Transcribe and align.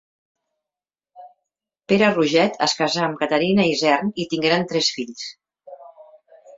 Pere 1.93 2.09
Roget 2.15 2.59
es 2.69 2.75
casà 2.81 3.05
amb 3.11 3.23
Caterina 3.23 3.69
Isern 3.77 4.13
i 4.25 4.29
tingueren 4.35 4.69
tres 4.75 4.93
fills: 4.99 5.33